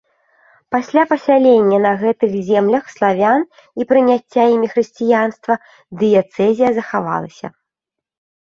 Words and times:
Пасля 0.75 1.01
пасялення 1.11 1.79
на 1.83 1.91
гэтых 2.03 2.31
землях 2.47 2.89
славян 2.95 3.45
і 3.83 3.87
прыняцця 3.91 4.43
імі 4.55 4.67
хрысціянства 4.73 5.53
дыяцэзія 6.01 6.69
захавалася. 6.81 7.47